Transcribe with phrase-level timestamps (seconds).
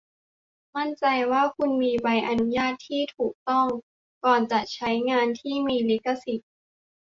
[0.75, 3.67] มั่นใจว่าคุณมีใบอนุญาตที่ถูกต้อง
[4.25, 6.51] ก่อนการใช้งานที่มีลิขสิทธิ์